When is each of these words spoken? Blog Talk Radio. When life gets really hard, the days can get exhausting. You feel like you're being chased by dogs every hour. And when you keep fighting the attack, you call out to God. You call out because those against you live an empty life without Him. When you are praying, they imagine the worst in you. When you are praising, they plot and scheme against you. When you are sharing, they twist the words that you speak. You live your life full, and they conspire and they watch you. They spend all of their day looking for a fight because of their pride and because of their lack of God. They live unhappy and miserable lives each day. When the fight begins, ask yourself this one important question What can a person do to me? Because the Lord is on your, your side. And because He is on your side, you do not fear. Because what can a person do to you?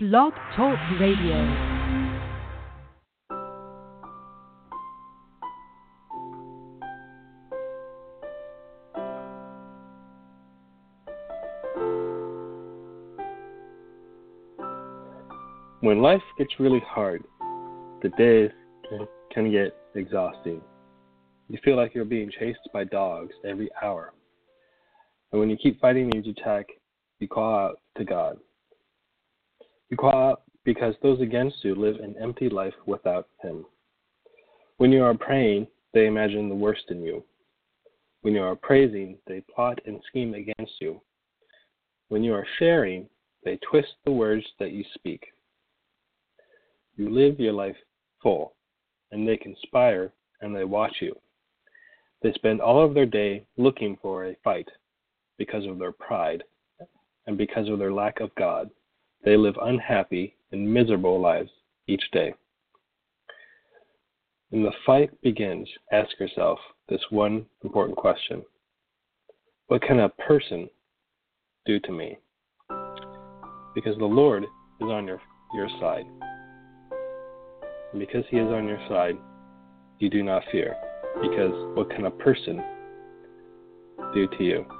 Blog 0.00 0.32
Talk 0.54 0.78
Radio. 1.00 1.34
When 15.80 16.00
life 16.00 16.22
gets 16.38 16.52
really 16.60 16.78
hard, 16.86 17.24
the 18.00 18.10
days 18.16 18.52
can 19.32 19.50
get 19.50 19.74
exhausting. 19.96 20.60
You 21.48 21.58
feel 21.64 21.74
like 21.74 21.92
you're 21.96 22.04
being 22.04 22.30
chased 22.38 22.60
by 22.72 22.84
dogs 22.84 23.34
every 23.44 23.68
hour. 23.82 24.12
And 25.32 25.40
when 25.40 25.50
you 25.50 25.56
keep 25.56 25.80
fighting 25.80 26.08
the 26.08 26.18
attack, 26.30 26.66
you 27.18 27.26
call 27.26 27.52
out 27.52 27.80
to 27.96 28.04
God. 28.04 28.38
You 29.90 29.96
call 29.96 30.10
out 30.12 30.42
because 30.64 30.94
those 31.02 31.20
against 31.20 31.64
you 31.64 31.74
live 31.74 31.96
an 31.96 32.14
empty 32.20 32.48
life 32.48 32.74
without 32.86 33.28
Him. 33.42 33.64
When 34.76 34.92
you 34.92 35.02
are 35.02 35.14
praying, 35.14 35.66
they 35.94 36.06
imagine 36.06 36.48
the 36.48 36.54
worst 36.54 36.84
in 36.90 37.02
you. 37.02 37.24
When 38.22 38.34
you 38.34 38.42
are 38.42 38.56
praising, 38.56 39.16
they 39.26 39.42
plot 39.54 39.78
and 39.86 40.00
scheme 40.08 40.34
against 40.34 40.72
you. 40.80 41.00
When 42.08 42.22
you 42.22 42.34
are 42.34 42.46
sharing, 42.58 43.08
they 43.44 43.58
twist 43.68 43.88
the 44.04 44.12
words 44.12 44.44
that 44.58 44.72
you 44.72 44.84
speak. 44.94 45.24
You 46.96 47.10
live 47.10 47.40
your 47.40 47.52
life 47.52 47.76
full, 48.22 48.54
and 49.12 49.26
they 49.26 49.36
conspire 49.36 50.12
and 50.40 50.54
they 50.54 50.64
watch 50.64 50.96
you. 51.00 51.14
They 52.22 52.32
spend 52.32 52.60
all 52.60 52.84
of 52.84 52.94
their 52.94 53.06
day 53.06 53.46
looking 53.56 53.96
for 54.02 54.26
a 54.26 54.36
fight 54.42 54.68
because 55.38 55.64
of 55.66 55.78
their 55.78 55.92
pride 55.92 56.42
and 57.26 57.38
because 57.38 57.68
of 57.68 57.78
their 57.78 57.92
lack 57.92 58.20
of 58.20 58.34
God. 58.34 58.70
They 59.24 59.36
live 59.36 59.56
unhappy 59.60 60.36
and 60.52 60.72
miserable 60.72 61.20
lives 61.20 61.50
each 61.86 62.10
day. 62.12 62.34
When 64.50 64.62
the 64.62 64.72
fight 64.86 65.10
begins, 65.20 65.68
ask 65.92 66.18
yourself 66.18 66.58
this 66.88 67.02
one 67.10 67.44
important 67.62 67.96
question 67.98 68.42
What 69.66 69.82
can 69.82 70.00
a 70.00 70.08
person 70.08 70.70
do 71.66 71.78
to 71.80 71.92
me? 71.92 72.18
Because 73.74 73.98
the 73.98 74.06
Lord 74.06 74.44
is 74.44 74.88
on 74.88 75.06
your, 75.06 75.20
your 75.54 75.68
side. 75.80 76.06
And 77.92 78.00
because 78.00 78.24
He 78.30 78.38
is 78.38 78.48
on 78.48 78.66
your 78.66 78.80
side, 78.88 79.16
you 79.98 80.08
do 80.08 80.22
not 80.22 80.42
fear. 80.50 80.76
Because 81.20 81.52
what 81.76 81.90
can 81.90 82.06
a 82.06 82.10
person 82.10 82.62
do 84.14 84.26
to 84.38 84.44
you? 84.44 84.77